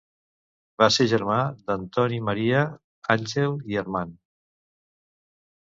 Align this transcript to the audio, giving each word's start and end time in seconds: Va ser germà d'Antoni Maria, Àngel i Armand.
Va 0.83 0.87
ser 0.95 1.05
germà 1.11 1.35
d'Antoni 1.67 2.17
Maria, 2.31 2.65
Àngel 3.17 3.55
i 3.75 3.81
Armand. 3.85 4.19